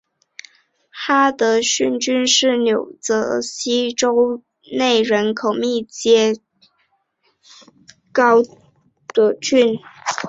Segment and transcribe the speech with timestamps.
[0.89, 6.41] 哈德逊郡是纽泽西州内人口密度最
[8.11, 9.75] 高的郡。